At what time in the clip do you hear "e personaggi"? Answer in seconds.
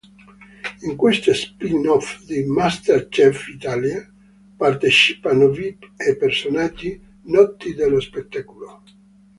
5.95-6.99